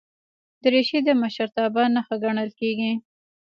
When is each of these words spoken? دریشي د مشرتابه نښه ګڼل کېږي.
دریشي 0.63 0.99
د 1.07 1.09
مشرتابه 1.21 1.83
نښه 1.95 2.15
ګڼل 2.23 2.49
کېږي. 2.59 2.91